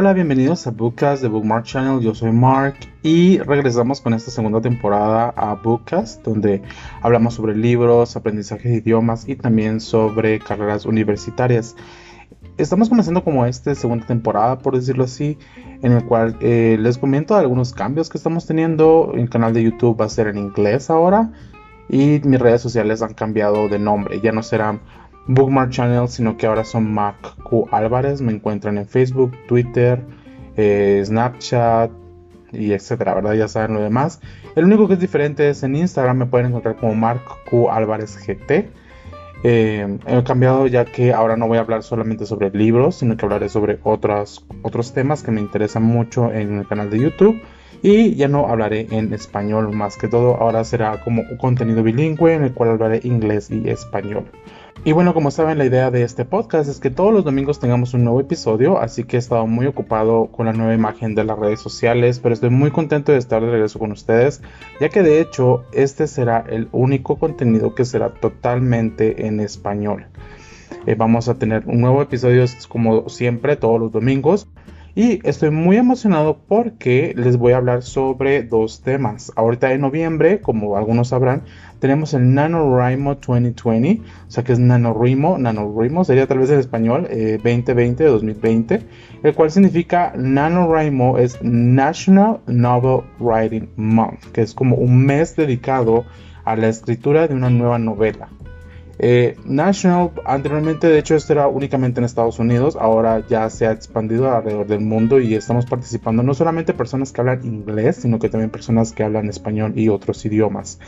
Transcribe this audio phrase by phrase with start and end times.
[0.00, 1.98] Hola, bienvenidos a Bookcast de Bookmark Channel.
[1.98, 6.62] Yo soy Mark y regresamos con esta segunda temporada a Bookcast, donde
[7.02, 11.74] hablamos sobre libros, aprendizaje de idiomas y también sobre carreras universitarias.
[12.58, 15.36] Estamos comenzando como esta segunda temporada, por decirlo así,
[15.82, 19.10] en el cual eh, les comento algunos cambios que estamos teniendo.
[19.16, 21.32] El canal de YouTube va a ser en inglés ahora
[21.88, 24.20] y mis redes sociales han cambiado de nombre.
[24.20, 24.80] Ya no serán
[25.28, 28.20] Bookmark Channel, sino que ahora son Mac Q Álvarez.
[28.20, 30.02] Me encuentran en Facebook, Twitter,
[30.56, 31.90] eh, Snapchat
[32.52, 33.34] y etcétera, ¿verdad?
[33.34, 34.20] Ya saben lo demás.
[34.56, 38.18] El único que es diferente es en Instagram, me pueden encontrar como Mark Q Álvarez
[38.26, 38.70] GT.
[39.44, 43.24] Eh, he cambiado ya que ahora no voy a hablar solamente sobre libros, sino que
[43.24, 47.40] hablaré sobre otros, otros temas que me interesan mucho en el canal de YouTube.
[47.80, 52.34] Y ya no hablaré en español más que todo, ahora será como un contenido bilingüe
[52.34, 54.24] en el cual hablaré inglés y español.
[54.84, 57.94] Y bueno, como saben, la idea de este podcast es que todos los domingos tengamos
[57.94, 61.38] un nuevo episodio, así que he estado muy ocupado con la nueva imagen de las
[61.38, 64.40] redes sociales, pero estoy muy contento de estar de regreso con ustedes,
[64.80, 70.06] ya que de hecho este será el único contenido que será totalmente en español.
[70.86, 74.48] Eh, vamos a tener un nuevo episodio como siempre todos los domingos.
[74.98, 79.30] Y estoy muy emocionado porque les voy a hablar sobre dos temas.
[79.36, 81.44] Ahorita en noviembre, como algunos sabrán,
[81.78, 87.02] tenemos el NaNoWriMo 2020, o sea que es NaNoWriMo, NaNoWriMo sería tal vez en español
[87.02, 88.82] 2020 eh, 2020,
[89.22, 96.06] el cual significa NaNoWriMo es National Novel Writing Month, que es como un mes dedicado
[96.44, 98.30] a la escritura de una nueva novela.
[99.00, 103.70] Eh, National, anteriormente de hecho esto era únicamente en Estados Unidos, ahora ya se ha
[103.70, 108.28] expandido alrededor del mundo y estamos participando no solamente personas que hablan inglés, sino que
[108.28, 110.80] también personas que hablan español y otros idiomas.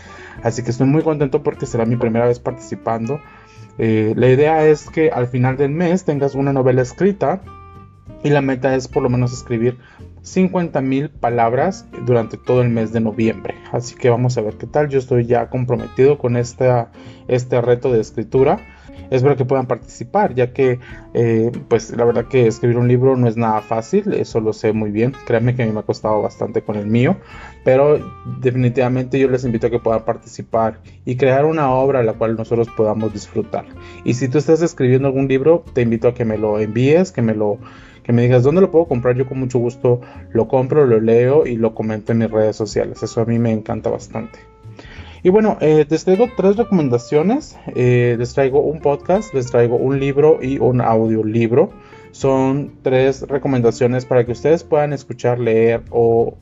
[0.43, 3.21] Así que estoy muy contento porque será mi primera vez participando.
[3.79, 7.41] Eh, la idea es que al final del mes tengas una novela escrita
[8.25, 9.79] y la meta es por lo menos escribir
[10.23, 13.55] 50.000 palabras durante todo el mes de noviembre.
[13.73, 14.89] Así que vamos a ver qué tal.
[14.89, 16.91] Yo estoy ya comprometido con esta,
[17.29, 18.61] este reto de escritura.
[19.11, 20.79] Espero que puedan participar, ya que
[21.15, 24.73] eh, pues la verdad que escribir un libro no es nada fácil, eso lo sé
[24.73, 25.15] muy bien.
[25.27, 27.17] Créanme que a mí me ha costado bastante con el mío,
[27.65, 27.99] pero
[28.41, 32.69] definitivamente yo les invito a que puedan participar y crear una obra la cual nosotros
[32.77, 33.65] podamos disfrutar.
[34.05, 37.23] Y si tú estás escribiendo algún libro, te invito a que me lo envíes, que
[37.23, 37.59] me lo
[38.03, 40.01] que me digas dónde lo puedo comprar, yo con mucho gusto
[40.33, 43.03] lo compro, lo leo y lo comento en mis redes sociales.
[43.03, 44.39] Eso a mí me encanta bastante.
[45.23, 47.59] Y bueno, eh, les traigo tres recomendaciones.
[47.75, 51.71] Eh, les traigo un podcast, les traigo un libro y un audiolibro.
[52.13, 56.37] Son tres recomendaciones para que ustedes puedan escuchar, leer o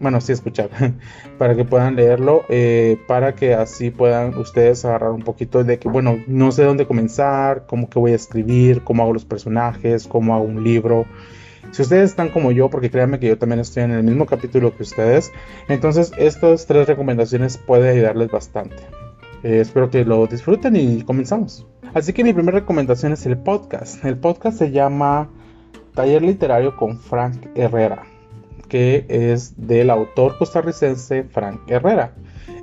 [0.00, 0.70] bueno, sí escuchar,
[1.38, 5.88] para que puedan leerlo, eh, para que así puedan ustedes agarrar un poquito de que,
[5.88, 10.34] bueno, no sé dónde comenzar, cómo que voy a escribir, cómo hago los personajes, cómo
[10.34, 11.04] hago un libro.
[11.70, 14.74] Si ustedes están como yo, porque créanme que yo también estoy en el mismo capítulo
[14.74, 15.30] que ustedes,
[15.68, 18.76] entonces estas tres recomendaciones pueden ayudarles bastante.
[19.42, 21.66] Eh, espero que lo disfruten y comenzamos.
[21.92, 24.04] Así que mi primera recomendación es el podcast.
[24.04, 25.28] El podcast se llama
[25.94, 28.09] Taller Literario con Frank Herrera
[28.70, 32.14] que es del autor costarricense Frank Herrera.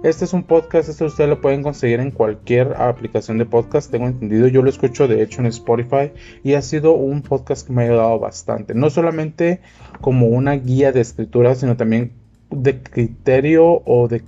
[0.03, 4.07] Este es un podcast, este ustedes lo pueden conseguir en cualquier aplicación de podcast, tengo
[4.07, 4.47] entendido.
[4.47, 6.11] Yo lo escucho de hecho en Spotify
[6.43, 8.73] y ha sido un podcast que me ha ayudado bastante.
[8.73, 9.61] No solamente
[10.01, 12.13] como una guía de escritura, sino también
[12.49, 14.21] de criterio o de,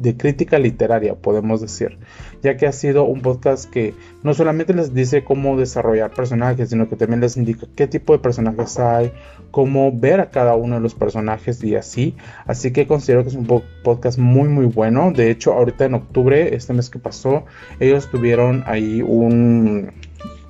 [0.00, 1.98] de crítica literaria, podemos decir,
[2.42, 6.88] ya que ha sido un podcast que no solamente les dice cómo desarrollar personajes, sino
[6.88, 9.12] que también les indica qué tipo de personajes hay,
[9.50, 12.16] cómo ver a cada uno de los personajes y así.
[12.46, 13.46] Así que considero que es un
[13.82, 15.12] podcast muy muy bueno.
[15.12, 17.44] De hecho, ahorita en octubre, este mes que pasó,
[17.78, 19.92] ellos tuvieron ahí un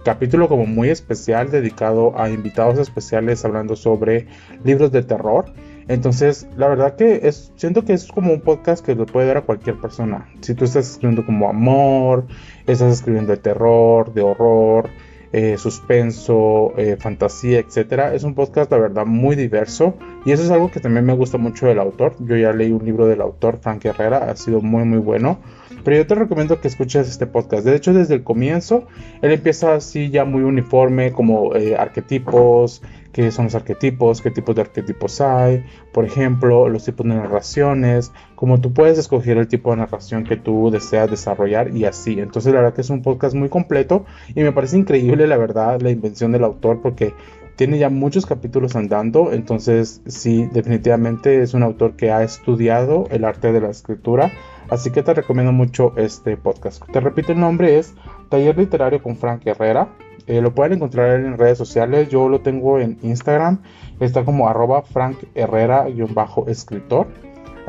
[0.05, 4.29] capítulo como muy especial dedicado a invitados especiales hablando sobre
[4.65, 5.47] libros de terror.
[5.91, 9.39] Entonces, la verdad que es, siento que es como un podcast que lo puede ver
[9.39, 10.29] a cualquier persona.
[10.41, 12.27] Si tú estás escribiendo como amor,
[12.69, 14.89] estás escribiendo de terror, de horror,
[15.33, 19.95] eh, suspenso, eh, fantasía, etcétera, es un podcast, la verdad, muy diverso.
[20.25, 22.15] Y eso es algo que también me gusta mucho del autor.
[22.21, 25.41] Yo ya leí un libro del autor, Frank Herrera, ha sido muy, muy bueno.
[25.83, 27.65] Pero yo te recomiendo que escuches este podcast.
[27.65, 28.87] De hecho, desde el comienzo,
[29.23, 32.81] él empieza así ya muy uniforme, como eh, arquetipos,
[33.13, 38.13] qué son los arquetipos, qué tipos de arquetipos hay, por ejemplo, los tipos de narraciones,
[38.35, 42.21] como tú puedes escoger el tipo de narración que tú deseas desarrollar y así.
[42.21, 44.05] Entonces, la verdad que es un podcast muy completo
[44.35, 47.13] y me parece increíble, la verdad, la invención del autor porque
[47.61, 53.23] tiene ya muchos capítulos andando, entonces sí, definitivamente es un autor que ha estudiado el
[53.23, 54.33] arte de la escritura,
[54.71, 56.83] así que te recomiendo mucho este podcast.
[56.91, 57.93] Te repito, el nombre es
[58.31, 59.91] Taller Literario con Frank Herrera.
[60.27, 62.09] Eh, lo pueden encontrar en redes sociales.
[62.09, 63.59] Yo lo tengo en Instagram.
[64.01, 67.09] Está como arroba Frank Herrera-escritor.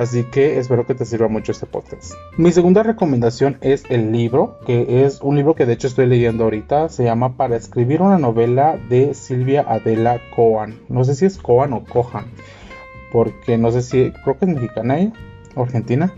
[0.01, 2.13] Así que espero que te sirva mucho este podcast.
[2.35, 6.45] Mi segunda recomendación es el libro, que es un libro que de hecho estoy leyendo
[6.45, 6.89] ahorita.
[6.89, 10.79] Se llama Para escribir una novela de Silvia Adela Coan.
[10.89, 12.25] No sé si es Coan o Cohan,
[13.11, 15.13] porque no sé si, creo que es mexicana ella,
[15.53, 16.11] o argentina.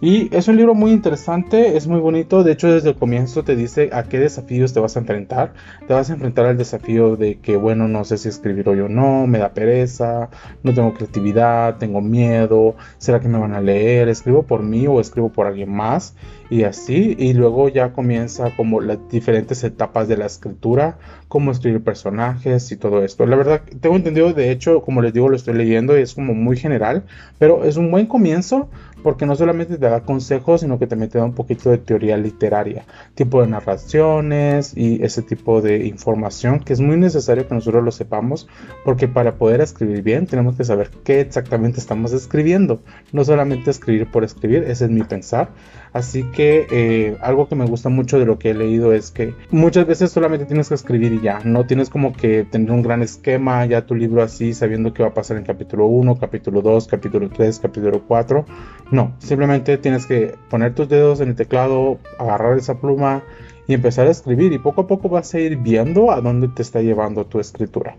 [0.00, 3.56] Y es un libro muy interesante, es muy bonito, de hecho desde el comienzo te
[3.56, 5.54] dice a qué desafíos te vas a enfrentar.
[5.88, 8.88] Te vas a enfrentar al desafío de que, bueno, no sé si escribir hoy o
[8.88, 10.30] no, me da pereza,
[10.62, 14.08] no tengo creatividad, tengo miedo, ¿será que me van a leer?
[14.08, 16.14] ¿Escribo por mí o escribo por alguien más?
[16.48, 21.82] Y así, y luego ya comienza como las diferentes etapas de la escritura, cómo escribir
[21.82, 23.26] personajes y todo esto.
[23.26, 26.34] La verdad, tengo entendido, de hecho, como les digo, lo estoy leyendo y es como
[26.34, 27.04] muy general,
[27.38, 28.70] pero es un buen comienzo
[29.02, 32.16] porque no solamente te da consejos, sino que también te da un poquito de teoría
[32.16, 32.84] literaria,
[33.14, 37.92] tipo de narraciones y ese tipo de información que es muy necesario que nosotros lo
[37.92, 38.48] sepamos,
[38.84, 42.80] porque para poder escribir bien tenemos que saber qué exactamente estamos escribiendo,
[43.12, 45.50] no solamente escribir por escribir, ese es mi pensar.
[45.92, 49.34] Así que eh, algo que me gusta mucho de lo que he leído es que
[49.50, 53.02] muchas veces solamente tienes que escribir y ya, no tienes como que tener un gran
[53.02, 56.86] esquema, ya tu libro así, sabiendo qué va a pasar en capítulo 1, capítulo 2,
[56.86, 58.44] capítulo 3, capítulo 4.
[58.90, 63.22] No, simplemente tienes que poner tus dedos en el teclado, agarrar esa pluma
[63.66, 66.62] y empezar a escribir y poco a poco vas a ir viendo a dónde te
[66.62, 67.96] está llevando tu escritura.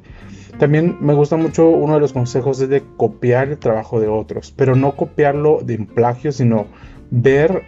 [0.57, 4.51] También me gusta mucho uno de los consejos es de copiar el trabajo de otros,
[4.55, 6.65] pero no copiarlo de plagio, sino
[7.11, 7.63] ver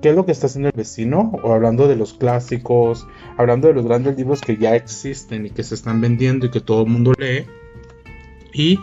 [0.00, 3.06] qué es lo que está haciendo el vecino, o hablando de los clásicos,
[3.36, 6.60] hablando de los grandes libros que ya existen y que se están vendiendo y que
[6.60, 7.46] todo el mundo lee,
[8.52, 8.78] y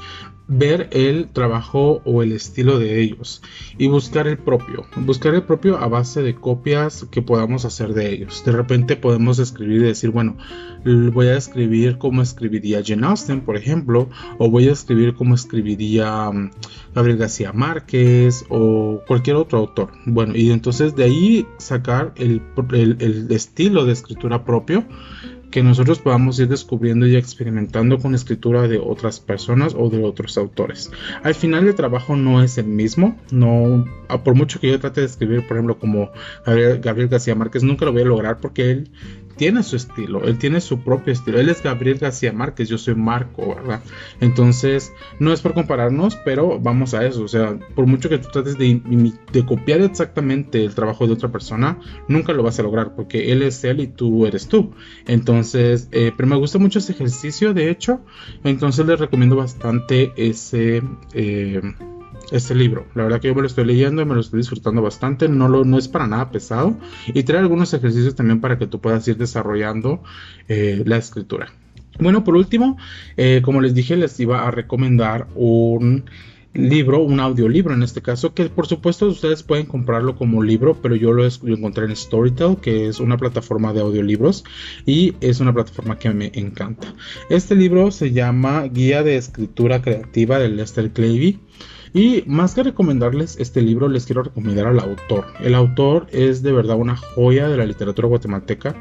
[0.48, 3.42] ver el trabajo o el estilo de ellos
[3.78, 4.86] y buscar el propio.
[4.96, 8.44] Buscar el propio a base de copias que podamos hacer de ellos.
[8.46, 10.38] De repente podemos escribir y decir, bueno,
[10.86, 16.32] voy a escribir como escribiría Jane Austen, por ejemplo, o voy a escribir como escribiría
[16.32, 16.52] mm,
[16.96, 19.92] Gabriel García Márquez o cualquier otro autor.
[20.06, 22.42] Bueno, y entonces de ahí sacar el,
[22.72, 24.86] el estilo de escritura propio
[25.52, 30.38] que nosotros podamos ir descubriendo y experimentando con escritura de otras personas o de otros
[30.38, 30.92] autores.
[31.24, 33.86] Al final el trabajo no es el mismo, no
[34.24, 36.12] por mucho que yo trate de escribir, por ejemplo, como
[36.46, 38.90] Gabriel, Gabriel García Márquez, nunca lo voy a lograr porque él
[39.38, 41.40] tiene su estilo, él tiene su propio estilo.
[41.40, 43.82] Él es Gabriel García Márquez, yo soy Marco, ¿verdad?
[44.20, 47.24] Entonces, no es por compararnos, pero vamos a eso.
[47.24, 48.82] O sea, por mucho que tú trates de,
[49.46, 53.64] copiar exactamente el trabajo de otra persona, nunca lo vas a lograr, porque él es
[53.64, 54.74] él y tú eres tú.
[55.06, 58.02] Entonces, eh, pero me gusta mucho ese ejercicio, de hecho.
[58.44, 60.82] Entonces, les recomiendo bastante ese.
[61.14, 61.62] Eh,
[62.32, 62.88] este libro.
[62.96, 65.30] La verdad que yo me lo estoy leyendo y me lo estoy disfrutando bastante.
[65.30, 66.78] No, lo, no es para nada pesado.
[67.08, 70.04] Y trae algunos ejercicios también para que tú puedas ir desarrollando
[70.48, 71.52] eh, la escritura.
[72.00, 72.78] Bueno, por último,
[73.16, 76.06] eh, como les dije, les iba a recomendar un
[76.54, 80.96] libro, un audiolibro en este caso, que por supuesto ustedes pueden comprarlo como libro, pero
[80.96, 84.44] yo lo, encontré en Storytel, que es una plataforma de audiolibros
[84.86, 86.94] y es una plataforma que me encanta.
[87.30, 91.40] Este libro se llama Guía de Escritura Creativa de Lester Clavey.
[91.94, 95.26] Y más que recomendarles este libro, les quiero recomendar al autor.
[95.40, 98.76] El autor es de verdad una joya de la literatura guatemalteca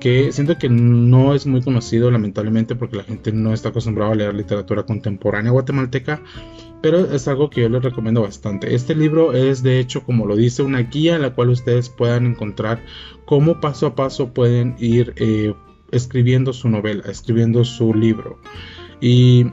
[0.00, 4.14] que siento que no es muy conocido lamentablemente porque la gente no está acostumbrada a
[4.14, 6.22] leer literatura contemporánea guatemalteca,
[6.82, 8.74] pero es algo que yo les recomiendo bastante.
[8.74, 12.26] Este libro es de hecho, como lo dice, una guía en la cual ustedes puedan
[12.26, 12.84] encontrar
[13.24, 15.54] cómo paso a paso pueden ir eh,
[15.90, 18.38] escribiendo su novela, escribiendo su libro.
[19.00, 19.46] Y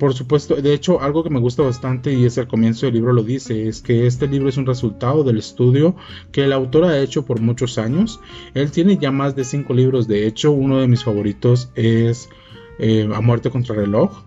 [0.00, 3.12] por supuesto, de hecho, algo que me gusta bastante y es el comienzo del libro
[3.12, 5.94] lo dice, es que este libro es un resultado del estudio
[6.32, 8.18] que el autor ha hecho por muchos años.
[8.54, 12.30] Él tiene ya más de cinco libros, de hecho, uno de mis favoritos es
[12.78, 14.22] eh, A muerte contra reloj.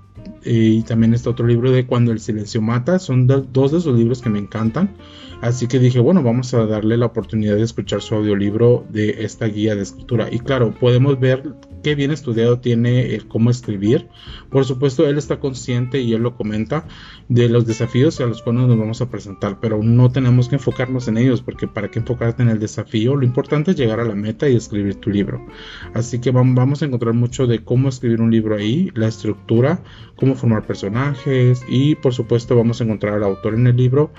[0.46, 3.00] Y también está otro libro de Cuando el silencio mata.
[3.00, 4.96] Son dos de esos libros que me encantan.
[5.44, 9.46] Así que dije, bueno, vamos a darle la oportunidad de escuchar su audiolibro de esta
[9.46, 10.30] guía de escritura.
[10.32, 14.08] Y claro, podemos ver qué bien estudiado tiene el cómo escribir.
[14.50, 16.88] Por supuesto, él está consciente y él lo comenta
[17.28, 21.10] de los desafíos a los cuales nos vamos a presentar, pero no tenemos que enfocarnos
[21.10, 24.16] en ellos porque para qué enfocarte en el desafío, lo importante es llegar a la
[24.16, 25.46] meta y escribir tu libro.
[25.94, 29.84] Así que vamos a encontrar mucho de cómo escribir un libro ahí, la estructura,
[30.16, 34.14] cómo formar personajes y por supuesto vamos a encontrar al autor en el libro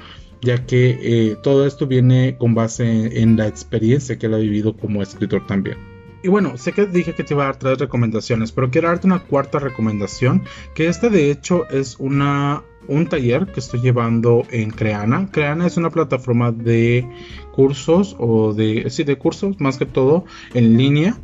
[0.44, 4.76] ya que eh, todo esto viene con base en, la experiencia que él ha vivido
[4.76, 5.78] como escritor también.
[6.22, 9.06] Y bueno, sé que dije que te iba a dar tres recomendaciones, pero quiero darte
[9.06, 10.42] una cuarta recomendación,
[10.74, 15.30] que este de hecho es una un taller que estoy llevando en Creana.
[15.32, 17.08] Creana es una plataforma de
[17.52, 21.16] cursos o de sí, de cursos más que todo en línea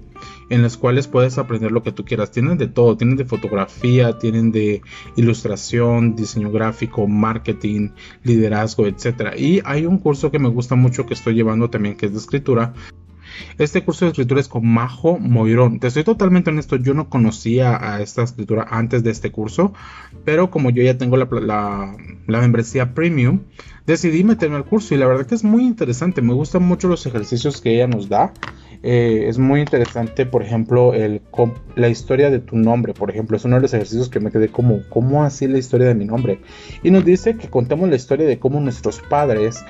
[0.48, 2.30] en las cuales puedes aprender lo que tú quieras.
[2.30, 4.82] Tienen de todo, tienen de fotografía, tienen de
[5.16, 7.90] ilustración, diseño gráfico, marketing,
[8.22, 9.34] liderazgo, etc.
[9.36, 12.18] Y hay un curso que me gusta mucho que estoy llevando también que es de
[12.18, 12.74] escritura.
[13.58, 15.80] Este curso de escritura es con Majo Moirón.
[15.80, 19.72] Te estoy totalmente honesto, yo no conocía a esta escritura antes de este curso,
[20.24, 21.96] pero como yo ya tengo la, la,
[22.26, 23.40] la membresía premium,
[23.86, 26.22] decidí meterme al curso y la verdad que es muy interesante.
[26.22, 28.32] Me gustan mucho los ejercicios que ella nos da.
[28.82, 31.20] Eh, es muy interesante, por ejemplo, el,
[31.76, 34.48] la historia de tu nombre, por ejemplo, es uno de los ejercicios que me quedé
[34.48, 36.40] como, ¿cómo así la historia de mi nombre?
[36.82, 39.62] Y nos dice que contemos la historia de cómo nuestros padres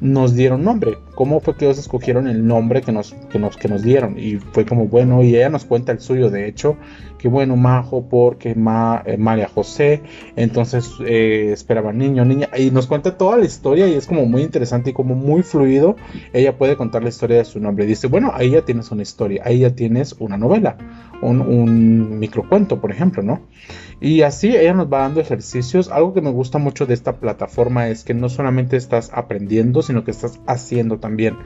[0.00, 3.68] nos dieron nombre, cómo fue que ellos escogieron el nombre que nos, que nos, que
[3.68, 4.18] nos dieron.
[4.18, 6.76] Y fue como, bueno, y ella nos cuenta el suyo, de hecho,
[7.18, 10.02] que bueno, Majo, porque Ma, eh, María José,
[10.36, 14.42] entonces eh, esperaba niño, niña, y nos cuenta toda la historia y es como muy
[14.42, 15.96] interesante y como muy fluido.
[16.32, 17.84] Ella puede contar la historia de su nombre.
[17.84, 20.76] Dice, bueno, ahí ya tienes una historia, ahí ya tienes una novela,
[21.20, 23.40] un, un microcuento, por ejemplo, ¿no?
[24.00, 25.90] Y así ella nos va dando ejercicios.
[25.90, 30.04] Algo que me gusta mucho de esta plataforma es que no solamente estás aprendiendo, sino
[30.04, 31.36] que estás haciendo también.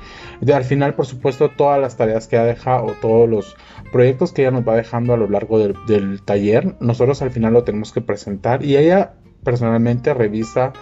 [0.40, 3.56] Y al final, por supuesto, todas las tareas que ella deja o todos los
[3.90, 7.64] proyectos que ella nos va dejando a lo largo del, taller, nosotros al final lo
[7.64, 10.73] tenemos que presentar y ella personalmente revisa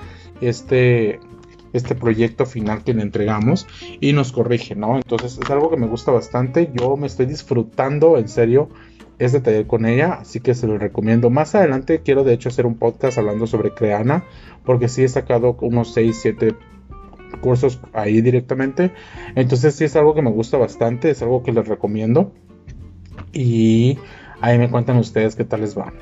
[0.40, 1.20] este
[1.72, 3.66] este proyecto final que le entregamos
[3.98, 4.96] y nos corrige, ¿no?
[4.96, 8.68] Entonces es algo que me gusta bastante, yo me estoy disfrutando en serio
[9.24, 11.30] este taller con ella, así que se lo recomiendo.
[11.30, 14.24] Más adelante quiero de hecho hacer un podcast hablando sobre Creana,
[14.64, 16.54] porque sí he sacado unos 6, 7
[17.40, 18.92] cursos ahí directamente.
[19.34, 22.32] Entonces sí es algo que me gusta bastante, es algo que les recomiendo.
[23.32, 23.98] Y
[24.40, 25.92] ahí me cuentan ustedes qué tal les va.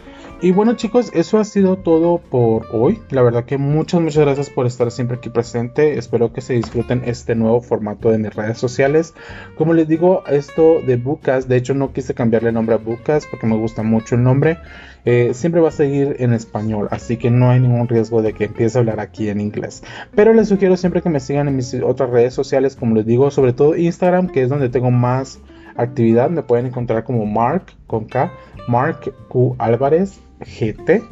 [0.42, 2.98] Y bueno chicos, eso ha sido todo por hoy.
[3.10, 5.98] La verdad que muchas, muchas gracias por estar siempre aquí presente.
[5.98, 9.12] Espero que se disfruten este nuevo formato de mis redes sociales.
[9.58, 13.26] Como les digo, esto de Bucas, de hecho no quise cambiarle el nombre a Bucas
[13.26, 14.56] porque me gusta mucho el nombre.
[15.04, 18.44] Eh, siempre va a seguir en español, así que no hay ningún riesgo de que
[18.44, 19.82] empiece a hablar aquí en inglés.
[20.14, 23.30] Pero les sugiero siempre que me sigan en mis otras redes sociales, como les digo,
[23.30, 25.38] sobre todo Instagram, que es donde tengo más
[25.76, 26.30] actividad.
[26.30, 28.32] Me pueden encontrar como Mark con K,
[28.68, 31.02] Mark Q Álvarez GT.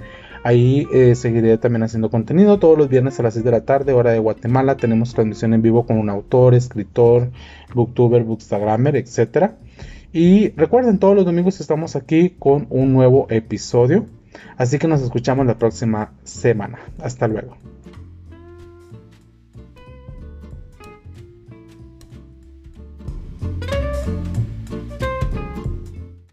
[0.45, 2.59] Ahí eh, seguiré también haciendo contenido.
[2.59, 5.63] Todos los viernes a las 6 de la tarde, hora de Guatemala, tenemos transmisión en
[5.63, 7.31] vivo con un autor, escritor,
[7.75, 9.53] booktuber, bookstagrammer, etc.
[10.13, 14.07] Y recuerden, todos los domingos estamos aquí con un nuevo episodio.
[14.57, 16.79] Así que nos escuchamos la próxima semana.
[17.03, 17.57] Hasta luego.